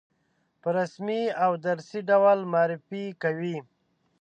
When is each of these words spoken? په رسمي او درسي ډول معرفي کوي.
په 0.61 0.69
رسمي 0.77 1.23
او 1.43 1.51
درسي 1.65 1.99
ډول 2.09 2.39
معرفي 2.53 3.05
کوي. 3.23 3.57